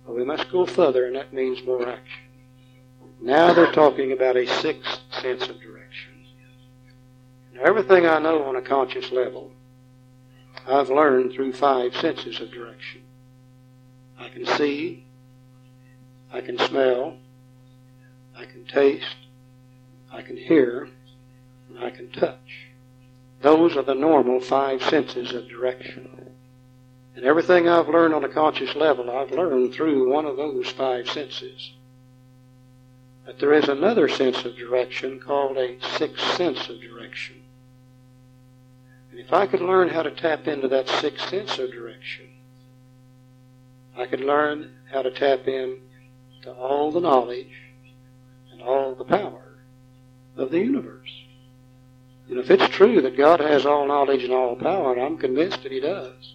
But 0.05 0.15
we 0.15 0.25
must 0.25 0.51
go 0.51 0.65
further, 0.65 1.05
and 1.05 1.15
that 1.15 1.33
means 1.33 1.63
more 1.63 1.87
action. 1.87 2.23
Now 3.21 3.53
they're 3.53 3.71
talking 3.71 4.11
about 4.11 4.35
a 4.35 4.47
sixth 4.47 4.99
sense 5.21 5.47
of 5.47 5.61
direction. 5.61 6.25
Now, 7.53 7.61
everything 7.63 8.05
I 8.05 8.19
know 8.19 8.43
on 8.43 8.55
a 8.55 8.61
conscious 8.61 9.11
level, 9.11 9.51
I've 10.67 10.89
learned 10.89 11.33
through 11.33 11.53
five 11.53 11.95
senses 11.95 12.39
of 12.39 12.51
direction. 12.51 13.01
I 14.17 14.29
can 14.29 14.45
see, 14.45 15.05
I 16.31 16.41
can 16.41 16.57
smell, 16.57 17.17
I 18.37 18.45
can 18.45 18.65
taste, 18.65 19.15
I 20.11 20.21
can 20.21 20.37
hear, 20.37 20.87
and 21.69 21.83
I 21.83 21.89
can 21.89 22.09
touch. 22.11 22.69
Those 23.41 23.75
are 23.75 23.83
the 23.83 23.93
normal 23.93 24.39
five 24.39 24.81
senses 24.83 25.33
of 25.33 25.49
direction. 25.49 26.31
And 27.15 27.25
everything 27.25 27.67
I've 27.67 27.89
learned 27.89 28.13
on 28.13 28.23
a 28.23 28.29
conscious 28.29 28.73
level, 28.75 29.11
I've 29.11 29.31
learned 29.31 29.73
through 29.73 30.11
one 30.11 30.25
of 30.25 30.37
those 30.37 30.69
five 30.69 31.09
senses. 31.09 31.73
But 33.25 33.39
there 33.39 33.53
is 33.53 33.67
another 33.67 34.07
sense 34.07 34.45
of 34.45 34.55
direction 34.55 35.19
called 35.19 35.57
a 35.57 35.77
sixth 35.97 36.35
sense 36.35 36.69
of 36.69 36.81
direction. 36.81 37.42
And 39.13 39.19
if 39.19 39.31
I 39.31 39.45
could 39.45 39.61
learn 39.61 39.89
how 39.89 40.01
to 40.01 40.09
tap 40.09 40.47
into 40.47 40.67
that 40.69 40.89
sixth 40.89 41.29
sense 41.29 41.59
of 41.59 41.71
direction, 41.71 42.29
I 43.95 44.07
could 44.07 44.21
learn 44.21 44.71
how 44.91 45.03
to 45.03 45.11
tap 45.11 45.47
in 45.47 45.77
to 46.41 46.51
all 46.51 46.91
the 46.91 46.99
knowledge 46.99 47.53
and 48.51 48.59
all 48.63 48.95
the 48.95 49.03
power 49.03 49.59
of 50.35 50.49
the 50.49 50.57
universe. 50.57 51.11
And 52.27 52.39
if 52.39 52.49
it's 52.49 52.67
true 52.69 53.01
that 53.01 53.15
God 53.15 53.39
has 53.39 53.67
all 53.67 53.87
knowledge 53.87 54.23
and 54.23 54.33
all 54.33 54.55
power, 54.55 54.93
and 54.93 55.01
I'm 55.03 55.19
convinced 55.19 55.61
that 55.61 55.71
He 55.71 55.79
does, 55.79 56.33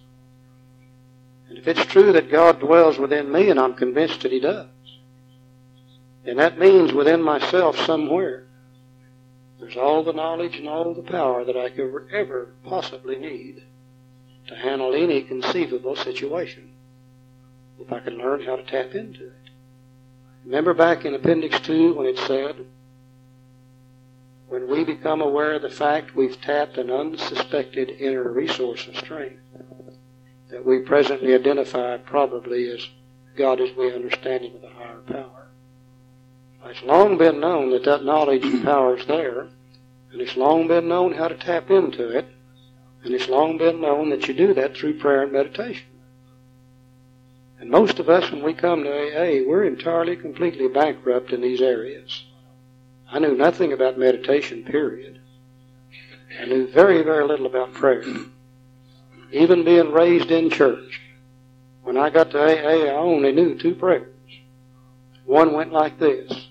and 1.49 1.57
if 1.57 1.67
it's 1.67 1.85
true 1.85 2.13
that 2.13 2.31
God 2.31 2.61
dwells 2.61 2.97
within 2.97 3.29
me, 3.29 3.49
and 3.49 3.59
I'm 3.59 3.73
convinced 3.73 4.21
that 4.21 4.31
He 4.31 4.39
does, 4.39 4.67
then 6.23 6.37
that 6.37 6.57
means 6.57 6.93
within 6.93 7.21
myself 7.21 7.77
somewhere 7.79 8.45
there's 9.59 9.75
all 9.75 10.03
the 10.03 10.13
knowledge 10.13 10.55
and 10.55 10.67
all 10.67 10.93
the 10.93 11.01
power 11.01 11.43
that 11.43 11.57
I 11.57 11.69
could 11.69 12.07
ever 12.11 12.53
possibly 12.63 13.17
need 13.17 13.63
to 14.47 14.55
handle 14.55 14.93
any 14.93 15.21
conceivable 15.21 15.95
situation 15.95 16.71
if 17.79 17.91
I 17.91 17.99
could 17.99 18.13
learn 18.13 18.43
how 18.43 18.55
to 18.55 18.63
tap 18.63 18.95
into 18.95 19.27
it. 19.27 19.33
Remember 20.45 20.73
back 20.73 21.05
in 21.05 21.13
Appendix 21.13 21.59
2 21.59 21.93
when 21.93 22.07
it 22.07 22.17
said, 22.17 22.65
when 24.47 24.67
we 24.67 24.83
become 24.83 25.21
aware 25.21 25.53
of 25.53 25.61
the 25.61 25.69
fact 25.69 26.15
we've 26.15 26.41
tapped 26.41 26.77
an 26.77 26.89
unsuspected 26.89 27.89
inner 27.89 28.31
resource 28.31 28.87
of 28.87 28.95
strength 28.97 29.41
that 30.49 30.65
we 30.65 30.79
presently 30.79 31.35
identify 31.35 31.97
probably 31.97 32.69
as 32.69 32.87
God 33.37 33.61
as 33.61 33.75
we 33.75 33.93
understand 33.93 34.45
Him 34.45 34.53
with 34.53 34.63
a 34.63 34.73
higher 34.73 35.01
power. 35.07 35.38
It's 36.69 36.83
long 36.83 37.17
been 37.17 37.39
known 37.39 37.71
that 37.71 37.85
that 37.85 38.03
knowledge 38.03 38.45
and 38.45 38.63
power 38.63 38.95
is 38.95 39.05
there, 39.07 39.47
and 40.11 40.21
it's 40.21 40.37
long 40.37 40.67
been 40.67 40.87
known 40.87 41.13
how 41.13 41.27
to 41.27 41.35
tap 41.35 41.71
into 41.71 42.15
it, 42.15 42.27
and 43.03 43.11
it's 43.11 43.27
long 43.27 43.57
been 43.57 43.81
known 43.81 44.11
that 44.11 44.27
you 44.27 44.35
do 44.35 44.53
that 44.53 44.77
through 44.77 44.99
prayer 44.99 45.23
and 45.23 45.31
meditation. 45.31 45.87
And 47.59 47.71
most 47.71 47.97
of 47.97 48.07
us, 48.07 48.31
when 48.31 48.43
we 48.43 48.53
come 48.53 48.83
to 48.83 48.89
AA, 48.89 49.43
we're 49.47 49.65
entirely, 49.65 50.15
completely 50.15 50.67
bankrupt 50.67 51.31
in 51.31 51.41
these 51.41 51.59
areas. 51.59 52.23
I 53.11 53.17
knew 53.17 53.35
nothing 53.35 53.73
about 53.73 53.97
meditation, 53.97 54.63
period. 54.63 55.19
I 56.39 56.45
knew 56.45 56.67
very, 56.67 57.01
very 57.01 57.25
little 57.25 57.47
about 57.47 57.73
prayer. 57.73 58.05
Even 59.31 59.65
being 59.65 59.91
raised 59.91 60.29
in 60.29 60.51
church, 60.51 61.01
when 61.81 61.97
I 61.97 62.11
got 62.11 62.29
to 62.31 62.39
AA, 62.39 62.85
I 62.85 62.95
only 62.95 63.31
knew 63.31 63.57
two 63.57 63.73
prayers. 63.73 64.13
One 65.25 65.53
went 65.53 65.73
like 65.73 65.97
this. 65.97 66.48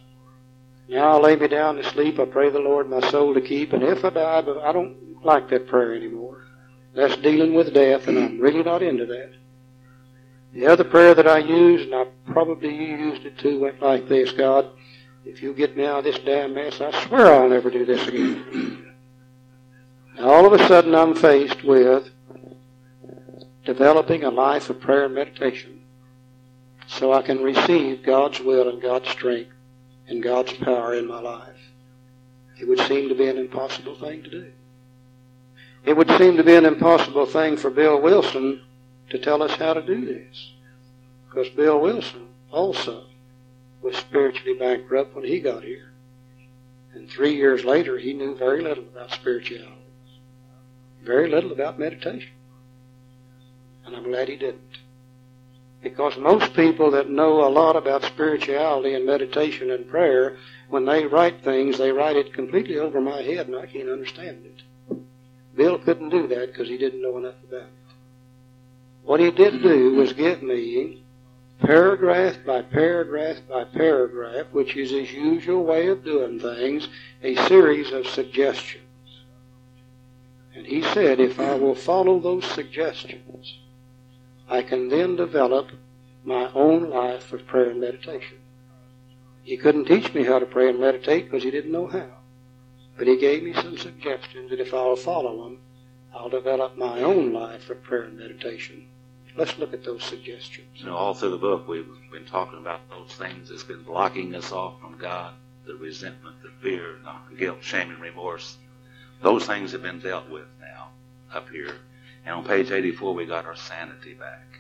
Now 0.88 1.18
I 1.18 1.20
lay 1.20 1.36
me 1.36 1.48
down 1.48 1.76
to 1.76 1.84
sleep. 1.84 2.18
I 2.18 2.24
pray 2.24 2.48
the 2.48 2.58
Lord 2.58 2.88
my 2.88 3.00
soul 3.10 3.34
to 3.34 3.40
keep. 3.40 3.74
And 3.74 3.82
if 3.82 4.04
I 4.04 4.10
die, 4.10 4.40
but 4.40 4.58
I 4.58 4.72
don't 4.72 5.22
like 5.22 5.50
that 5.50 5.68
prayer 5.68 5.94
anymore. 5.94 6.44
That's 6.94 7.16
dealing 7.16 7.54
with 7.54 7.74
death, 7.74 8.08
and 8.08 8.18
I'm 8.18 8.40
really 8.40 8.62
not 8.62 8.82
into 8.82 9.04
that. 9.06 9.32
The 10.54 10.66
other 10.66 10.84
prayer 10.84 11.14
that 11.14 11.28
I 11.28 11.38
used, 11.38 11.84
and 11.84 11.94
I 11.94 12.06
probably 12.32 12.74
used 12.74 13.26
it 13.26 13.38
too, 13.38 13.60
went 13.60 13.82
like 13.82 14.08
this 14.08 14.32
God, 14.32 14.70
if 15.26 15.42
you 15.42 15.52
get 15.52 15.76
me 15.76 15.84
out 15.84 15.98
of 15.98 16.04
this 16.04 16.18
damn 16.20 16.54
mess, 16.54 16.80
I 16.80 17.06
swear 17.06 17.34
I'll 17.34 17.50
never 17.50 17.70
do 17.70 17.84
this 17.84 18.06
again. 18.08 18.94
Now, 20.16 20.30
all 20.30 20.46
of 20.46 20.58
a 20.58 20.66
sudden, 20.66 20.94
I'm 20.94 21.14
faced 21.14 21.62
with 21.62 22.10
developing 23.64 24.24
a 24.24 24.30
life 24.30 24.70
of 24.70 24.80
prayer 24.80 25.04
and 25.04 25.14
meditation 25.14 25.82
so 26.86 27.12
I 27.12 27.20
can 27.20 27.42
receive 27.42 28.02
God's 28.02 28.40
will 28.40 28.70
and 28.70 28.80
God's 28.80 29.10
strength 29.10 29.52
and 30.08 30.22
God's 30.22 30.52
power 30.54 30.94
in 30.94 31.06
my 31.06 31.20
life. 31.20 31.56
It 32.60 32.66
would 32.66 32.80
seem 32.80 33.08
to 33.08 33.14
be 33.14 33.28
an 33.28 33.38
impossible 33.38 33.94
thing 33.94 34.22
to 34.22 34.30
do. 34.30 34.52
It 35.84 35.96
would 35.96 36.10
seem 36.18 36.36
to 36.36 36.44
be 36.44 36.54
an 36.54 36.64
impossible 36.64 37.26
thing 37.26 37.56
for 37.56 37.70
Bill 37.70 38.00
Wilson 38.00 38.62
to 39.10 39.18
tell 39.18 39.42
us 39.42 39.52
how 39.52 39.74
to 39.74 39.82
do 39.82 40.04
this. 40.04 40.52
Because 41.28 41.48
Bill 41.50 41.80
Wilson 41.80 42.26
also 42.50 43.04
was 43.82 43.96
spiritually 43.96 44.58
bankrupt 44.58 45.14
when 45.14 45.24
he 45.24 45.40
got 45.40 45.62
here. 45.62 45.92
And 46.94 47.08
three 47.08 47.36
years 47.36 47.64
later, 47.64 47.98
he 47.98 48.12
knew 48.12 48.34
very 48.34 48.62
little 48.62 48.84
about 48.84 49.12
spirituality, 49.12 49.72
very 51.02 51.28
little 51.28 51.52
about 51.52 51.78
meditation. 51.78 52.32
And 53.84 53.94
I'm 53.94 54.04
glad 54.04 54.28
he 54.28 54.36
didn't. 54.36 54.78
Because 55.82 56.16
most 56.16 56.54
people 56.54 56.90
that 56.90 57.08
know 57.08 57.46
a 57.46 57.48
lot 57.48 57.76
about 57.76 58.02
spirituality 58.02 58.94
and 58.94 59.06
meditation 59.06 59.70
and 59.70 59.88
prayer, 59.88 60.36
when 60.68 60.84
they 60.84 61.06
write 61.06 61.42
things, 61.42 61.78
they 61.78 61.92
write 61.92 62.16
it 62.16 62.32
completely 62.32 62.78
over 62.78 63.00
my 63.00 63.22
head 63.22 63.46
and 63.46 63.56
I 63.56 63.66
can't 63.66 63.88
understand 63.88 64.44
it. 64.44 64.98
Bill 65.56 65.78
couldn't 65.78 66.10
do 66.10 66.26
that 66.28 66.52
because 66.52 66.68
he 66.68 66.78
didn't 66.78 67.02
know 67.02 67.16
enough 67.18 67.34
about 67.46 67.62
it. 67.62 67.68
What 69.04 69.20
he 69.20 69.30
did 69.30 69.62
do 69.62 69.94
was 69.94 70.12
give 70.12 70.42
me 70.42 71.02
paragraph 71.60 72.36
by 72.44 72.62
paragraph 72.62 73.38
by 73.48 73.64
paragraph, 73.64 74.46
which 74.52 74.76
is 74.76 74.90
his 74.90 75.12
usual 75.12 75.64
way 75.64 75.88
of 75.88 76.04
doing 76.04 76.38
things, 76.38 76.88
a 77.22 77.34
series 77.46 77.90
of 77.92 78.06
suggestions. 78.06 78.84
And 80.54 80.66
he 80.66 80.82
said, 80.82 81.20
if 81.20 81.38
I 81.40 81.54
will 81.54 81.74
follow 81.74 82.18
those 82.20 82.44
suggestions, 82.44 83.58
I 84.48 84.62
can 84.62 84.88
then 84.88 85.16
develop 85.16 85.68
my 86.24 86.50
own 86.52 86.90
life 86.90 87.32
of 87.32 87.46
prayer 87.46 87.70
and 87.70 87.80
meditation. 87.80 88.38
He 89.42 89.56
couldn't 89.56 89.86
teach 89.86 90.12
me 90.12 90.24
how 90.24 90.38
to 90.38 90.46
pray 90.46 90.68
and 90.68 90.78
meditate 90.78 91.24
because 91.24 91.42
he 91.42 91.50
didn't 91.50 91.72
know 91.72 91.86
how. 91.86 92.10
But 92.96 93.06
he 93.06 93.16
gave 93.16 93.42
me 93.42 93.54
some 93.54 93.78
suggestions 93.78 94.50
that 94.50 94.60
if 94.60 94.74
I'll 94.74 94.96
follow 94.96 95.44
them, 95.44 95.58
I'll 96.14 96.28
develop 96.28 96.76
my 96.76 97.02
own 97.02 97.32
life 97.32 97.70
of 97.70 97.82
prayer 97.82 98.02
and 98.02 98.18
meditation. 98.18 98.86
Let's 99.36 99.56
look 99.58 99.72
at 99.72 99.84
those 99.84 100.02
suggestions. 100.02 100.68
You 100.74 100.86
know, 100.86 100.96
all 100.96 101.14
through 101.14 101.30
the 101.30 101.38
book, 101.38 101.68
we've 101.68 101.86
been 102.10 102.26
talking 102.26 102.58
about 102.58 102.80
those 102.90 103.12
things 103.12 103.48
that's 103.48 103.62
been 103.62 103.82
blocking 103.82 104.34
us 104.34 104.50
off 104.52 104.80
from 104.80 104.98
God 104.98 105.34
the 105.68 105.74
resentment, 105.74 106.34
the 106.42 106.50
fear, 106.62 106.96
the 107.04 107.36
guilt, 107.36 107.58
shame, 107.60 107.90
and 107.90 108.00
remorse. 108.00 108.56
Those 109.22 109.46
things 109.46 109.72
have 109.72 109.82
been 109.82 110.00
dealt 110.00 110.28
with 110.30 110.46
now 110.60 110.88
up 111.32 111.48
here. 111.50 111.76
And 112.28 112.36
on 112.36 112.44
page 112.44 112.70
84, 112.70 113.14
we 113.14 113.24
got 113.24 113.46
our 113.46 113.56
sanity 113.56 114.12
back. 114.12 114.58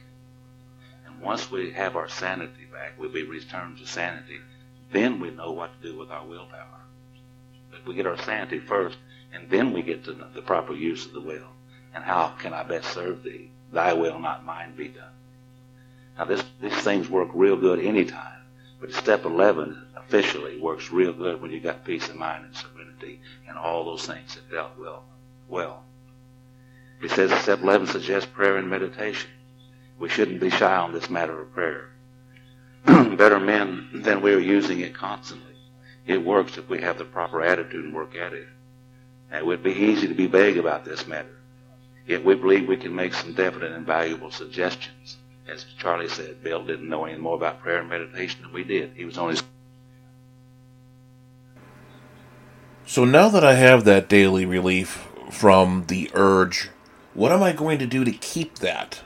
And 1.04 1.20
once 1.20 1.50
we 1.50 1.70
have 1.72 1.96
our 1.96 2.08
sanity 2.08 2.64
back, 2.72 2.94
we'll 2.98 3.12
be 3.12 3.24
returned 3.24 3.76
to 3.76 3.86
sanity. 3.86 4.38
Then 4.90 5.20
we 5.20 5.30
know 5.32 5.52
what 5.52 5.78
to 5.78 5.88
do 5.90 5.98
with 5.98 6.10
our 6.10 6.24
willpower. 6.24 6.80
But 7.70 7.86
we 7.86 7.94
get 7.94 8.06
our 8.06 8.16
sanity 8.22 8.58
first, 8.58 8.96
and 9.34 9.50
then 9.50 9.74
we 9.74 9.82
get 9.82 10.04
to 10.04 10.14
the 10.14 10.40
proper 10.40 10.72
use 10.72 11.04
of 11.04 11.12
the 11.12 11.20
will. 11.20 11.50
And 11.94 12.02
how 12.02 12.28
can 12.38 12.54
I 12.54 12.62
best 12.62 12.90
serve 12.94 13.22
thee? 13.22 13.50
Thy 13.70 13.92
will, 13.92 14.18
not 14.18 14.46
mine, 14.46 14.74
be 14.74 14.88
done. 14.88 15.12
Now, 16.16 16.24
this, 16.24 16.42
these 16.62 16.72
things 16.72 17.10
work 17.10 17.28
real 17.34 17.58
good 17.58 17.80
anytime. 17.80 18.44
But 18.80 18.94
step 18.94 19.26
11 19.26 19.88
officially 19.94 20.58
works 20.58 20.90
real 20.90 21.12
good 21.12 21.42
when 21.42 21.50
you 21.50 21.60
got 21.60 21.84
peace 21.84 22.08
of 22.08 22.16
mind 22.16 22.46
and 22.46 22.56
serenity 22.56 23.20
and 23.46 23.58
all 23.58 23.84
those 23.84 24.06
things 24.06 24.36
that 24.36 24.50
dealt 24.50 24.78
well. 24.78 25.04
well. 25.50 25.84
He 27.00 27.08
says 27.08 27.32
step 27.42 27.62
11 27.62 27.86
suggests 27.86 28.28
prayer 28.28 28.56
and 28.56 28.68
meditation. 28.68 29.30
We 29.98 30.08
shouldn't 30.08 30.40
be 30.40 30.50
shy 30.50 30.76
on 30.76 30.92
this 30.92 31.10
matter 31.10 31.40
of 31.40 31.52
prayer. 31.52 31.90
Better 33.16 33.40
men 33.40 33.88
than 33.92 34.20
we're 34.20 34.40
using 34.40 34.80
it 34.80 34.94
constantly. 34.94 35.54
It 36.06 36.24
works 36.24 36.56
if 36.58 36.68
we 36.68 36.80
have 36.80 36.98
the 36.98 37.04
proper 37.04 37.42
attitude 37.42 37.84
and 37.84 37.94
work 37.94 38.16
at 38.16 38.32
it. 38.32 38.48
And 39.30 39.40
it 39.40 39.46
would 39.46 39.62
be 39.62 39.72
easy 39.72 40.08
to 40.08 40.14
be 40.14 40.26
vague 40.26 40.56
about 40.56 40.84
this 40.84 41.06
matter. 41.06 41.36
Yet 42.06 42.24
we 42.24 42.34
believe 42.34 42.66
we 42.66 42.76
can 42.76 42.94
make 42.94 43.12
some 43.12 43.34
definite 43.34 43.72
and 43.72 43.86
valuable 43.86 44.30
suggestions. 44.30 45.18
As 45.46 45.64
Charlie 45.78 46.08
said, 46.08 46.42
Bill 46.42 46.64
didn't 46.64 46.88
know 46.88 47.04
any 47.04 47.18
more 47.18 47.36
about 47.36 47.60
prayer 47.60 47.80
and 47.80 47.88
meditation 47.88 48.42
than 48.42 48.52
we 48.52 48.64
did. 48.64 48.92
He 48.96 49.04
was 49.04 49.18
on 49.18 49.30
his 49.30 49.42
So 52.86 53.04
now 53.04 53.28
that 53.28 53.44
I 53.44 53.54
have 53.54 53.84
that 53.84 54.08
daily 54.08 54.46
relief 54.46 55.06
from 55.30 55.84
the 55.88 56.10
urge 56.14 56.70
what 57.18 57.32
am 57.32 57.42
I 57.42 57.50
going 57.50 57.80
to 57.80 57.86
do 57.86 58.04
to 58.04 58.12
keep 58.12 58.60
that? 58.60 59.02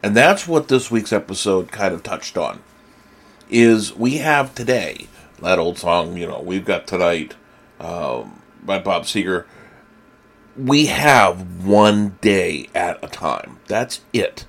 And 0.00 0.14
that's 0.14 0.46
what 0.46 0.68
this 0.68 0.92
week's 0.92 1.12
episode 1.12 1.72
kind 1.72 1.92
of 1.92 2.04
touched 2.04 2.38
on. 2.38 2.62
Is 3.50 3.96
we 3.96 4.18
have 4.18 4.54
today 4.54 5.08
that 5.42 5.58
old 5.58 5.76
song, 5.76 6.16
you 6.16 6.28
know, 6.28 6.40
we've 6.40 6.64
got 6.64 6.86
tonight 6.86 7.34
um, 7.80 8.42
by 8.62 8.78
Bob 8.78 9.04
Seger. 9.04 9.44
We 10.56 10.86
have 10.86 11.66
one 11.66 12.16
day 12.20 12.68
at 12.76 13.02
a 13.02 13.08
time. 13.08 13.58
That's 13.66 14.02
it. 14.12 14.46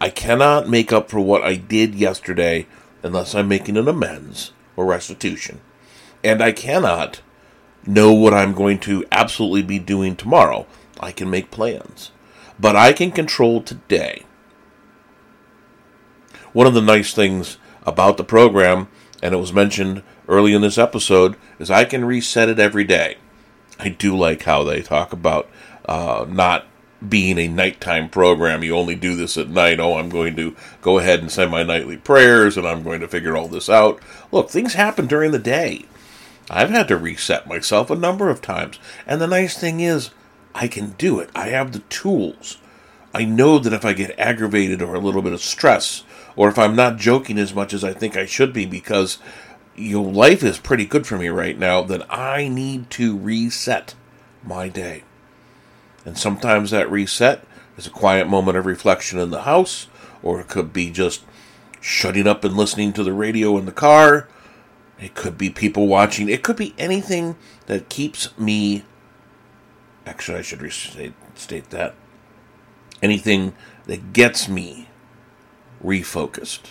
I 0.00 0.10
cannot 0.10 0.68
make 0.68 0.92
up 0.92 1.10
for 1.10 1.20
what 1.20 1.44
I 1.44 1.54
did 1.54 1.94
yesterday 1.94 2.66
unless 3.04 3.36
I'm 3.36 3.46
making 3.46 3.76
an 3.76 3.86
amends 3.86 4.50
or 4.74 4.84
restitution. 4.84 5.60
And 6.24 6.42
I 6.42 6.50
cannot 6.50 7.20
know 7.86 8.12
what 8.12 8.34
I'm 8.34 8.52
going 8.52 8.80
to 8.80 9.04
absolutely 9.12 9.62
be 9.62 9.78
doing 9.78 10.16
tomorrow. 10.16 10.66
I 10.98 11.10
can 11.10 11.30
make 11.30 11.50
plans, 11.50 12.11
but 12.62 12.76
I 12.76 12.92
can 12.92 13.10
control 13.10 13.60
today. 13.60 14.22
One 16.52 16.68
of 16.68 16.74
the 16.74 16.80
nice 16.80 17.12
things 17.12 17.58
about 17.84 18.16
the 18.16 18.24
program, 18.24 18.86
and 19.20 19.34
it 19.34 19.38
was 19.38 19.52
mentioned 19.52 20.04
early 20.28 20.54
in 20.54 20.62
this 20.62 20.78
episode, 20.78 21.34
is 21.58 21.72
I 21.72 21.84
can 21.84 22.04
reset 22.04 22.48
it 22.48 22.60
every 22.60 22.84
day. 22.84 23.16
I 23.80 23.88
do 23.88 24.16
like 24.16 24.44
how 24.44 24.62
they 24.62 24.80
talk 24.80 25.12
about 25.12 25.50
uh, 25.86 26.24
not 26.28 26.66
being 27.06 27.36
a 27.36 27.48
nighttime 27.48 28.08
program. 28.08 28.62
You 28.62 28.76
only 28.76 28.94
do 28.94 29.16
this 29.16 29.36
at 29.36 29.48
night. 29.48 29.80
Oh, 29.80 29.98
I'm 29.98 30.08
going 30.08 30.36
to 30.36 30.54
go 30.82 31.00
ahead 31.00 31.18
and 31.18 31.32
send 31.32 31.50
my 31.50 31.64
nightly 31.64 31.96
prayers 31.96 32.56
and 32.56 32.64
I'm 32.64 32.84
going 32.84 33.00
to 33.00 33.08
figure 33.08 33.36
all 33.36 33.48
this 33.48 33.68
out. 33.68 34.00
Look, 34.30 34.50
things 34.50 34.74
happen 34.74 35.08
during 35.08 35.32
the 35.32 35.40
day. 35.40 35.86
I've 36.48 36.70
had 36.70 36.86
to 36.88 36.96
reset 36.96 37.48
myself 37.48 37.90
a 37.90 37.96
number 37.96 38.30
of 38.30 38.40
times. 38.40 38.78
And 39.04 39.20
the 39.20 39.26
nice 39.26 39.58
thing 39.58 39.80
is, 39.80 40.10
I 40.54 40.68
can 40.68 40.90
do 40.98 41.18
it. 41.20 41.30
I 41.34 41.48
have 41.48 41.72
the 41.72 41.80
tools. 41.80 42.58
I 43.14 43.24
know 43.24 43.58
that 43.58 43.72
if 43.72 43.84
I 43.84 43.92
get 43.92 44.18
aggravated 44.18 44.80
or 44.80 44.94
a 44.94 45.00
little 45.00 45.22
bit 45.22 45.32
of 45.32 45.42
stress, 45.42 46.04
or 46.34 46.48
if 46.48 46.58
I'm 46.58 46.74
not 46.74 46.96
joking 46.96 47.38
as 47.38 47.54
much 47.54 47.74
as 47.74 47.84
I 47.84 47.92
think 47.92 48.16
I 48.16 48.26
should 48.26 48.52
be 48.52 48.64
because 48.64 49.18
your 49.76 50.10
life 50.10 50.42
is 50.42 50.58
pretty 50.58 50.86
good 50.86 51.06
for 51.06 51.18
me 51.18 51.28
right 51.28 51.58
now, 51.58 51.82
then 51.82 52.02
I 52.08 52.48
need 52.48 52.90
to 52.90 53.16
reset 53.16 53.94
my 54.42 54.68
day. 54.68 55.04
And 56.04 56.18
sometimes 56.18 56.70
that 56.70 56.90
reset 56.90 57.44
is 57.76 57.86
a 57.86 57.90
quiet 57.90 58.28
moment 58.28 58.56
of 58.56 58.66
reflection 58.66 59.18
in 59.18 59.30
the 59.30 59.42
house, 59.42 59.88
or 60.22 60.40
it 60.40 60.48
could 60.48 60.72
be 60.72 60.90
just 60.90 61.22
shutting 61.80 62.26
up 62.26 62.44
and 62.44 62.56
listening 62.56 62.92
to 62.94 63.02
the 63.02 63.12
radio 63.12 63.56
in 63.58 63.66
the 63.66 63.72
car. 63.72 64.28
It 65.00 65.14
could 65.14 65.36
be 65.36 65.50
people 65.50 65.86
watching. 65.88 66.28
It 66.28 66.42
could 66.42 66.56
be 66.56 66.74
anything 66.78 67.36
that 67.66 67.88
keeps 67.88 68.36
me. 68.38 68.84
Actually, 70.06 70.38
I 70.38 70.42
should 70.42 70.62
restate 70.62 71.14
state 71.34 71.70
that. 71.70 71.94
Anything 73.02 73.54
that 73.86 74.12
gets 74.12 74.48
me 74.48 74.88
refocused. 75.82 76.70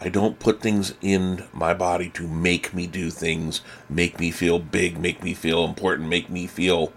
I 0.00 0.08
don't 0.08 0.40
put 0.40 0.60
things 0.60 0.94
in 1.00 1.44
my 1.52 1.74
body 1.74 2.08
to 2.10 2.26
make 2.26 2.74
me 2.74 2.88
do 2.88 3.08
things, 3.10 3.60
make 3.88 4.18
me 4.18 4.32
feel 4.32 4.58
big, 4.58 4.98
make 4.98 5.22
me 5.22 5.32
feel 5.32 5.64
important, 5.64 6.08
make 6.08 6.28
me 6.28 6.48
feel 6.48 6.92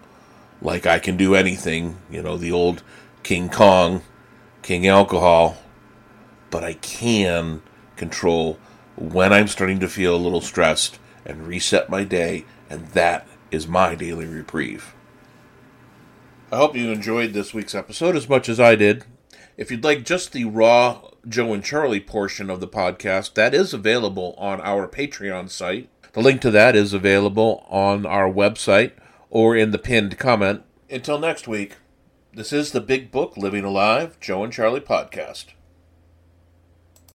like 0.62 0.88
I 0.88 0.98
can 0.98 1.16
do 1.16 1.36
anything. 1.36 1.98
You 2.10 2.24
know, 2.24 2.38
the 2.38 2.52
old 2.52 2.82
King 3.22 3.50
Kong, 3.50 4.02
King 4.64 4.88
Alcohol. 4.88 5.58
But 6.50 6.64
I 6.64 6.74
can 6.74 7.62
control 7.96 8.60
when 8.96 9.34
I'm 9.34 9.48
starting 9.48 9.80
to 9.82 9.88
feel 9.88 10.16
a 10.16 10.18
little 10.18 10.42
stressed 10.42 11.00
and 11.26 11.48
reset 11.48 11.90
my 11.90 12.04
day, 12.04 12.46
and 12.70 12.88
that 12.90 13.28
is 13.56 13.68
my 13.68 13.96
daily 13.96 14.26
reprieve. 14.26 14.94
I 16.52 16.58
hope 16.58 16.76
you 16.76 16.92
enjoyed 16.92 17.34
this 17.34 17.54
week's 17.54 17.74
episode 17.74 18.16
as 18.16 18.30
much 18.30 18.50
as 18.50 18.60
I 18.60 18.76
did. 18.76 19.06
If 19.58 19.72
you'd 19.72 19.84
like 19.84 20.04
just 20.04 20.34
the 20.34 20.46
raw 20.46 21.02
Joe 21.28 21.54
and 21.54 21.64
Charlie 21.64 22.02
portion 22.02 22.50
of 22.50 22.60
the 22.60 22.68
podcast, 22.68 23.34
that 23.34 23.54
is 23.54 23.74
available 23.74 24.36
on 24.38 24.62
our 24.62 24.88
Patreon 24.88 25.50
site. 25.50 25.90
The 26.14 26.22
link 26.22 26.42
to 26.42 26.52
that 26.52 26.76
is 26.76 26.94
available 26.94 27.66
on 27.70 28.06
our 28.06 28.32
website 28.32 28.92
or 29.30 29.56
in 29.56 29.72
the 29.72 29.80
pinned 29.80 30.20
comment. 30.20 30.64
Until 30.90 31.18
next 31.18 31.48
week, 31.48 31.78
this 32.34 32.54
is 32.54 32.72
the 32.72 32.82
Big 32.82 33.10
Book 33.10 33.38
Living 33.38 33.64
Alive 33.64 34.20
Joe 34.20 34.44
and 34.44 34.52
Charlie 34.54 34.82
podcast. 34.82 35.46